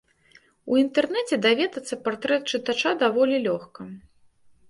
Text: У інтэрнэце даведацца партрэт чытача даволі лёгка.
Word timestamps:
У 0.71 0.77
інтэрнэце 0.83 1.35
даведацца 1.45 1.99
партрэт 2.09 2.43
чытача 2.57 2.91
даволі 3.05 3.35
лёгка. 3.47 3.81